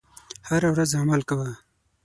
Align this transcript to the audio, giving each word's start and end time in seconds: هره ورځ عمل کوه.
هره 0.47 0.69
ورځ 0.73 0.91
عمل 1.01 1.21
کوه. 1.29 1.49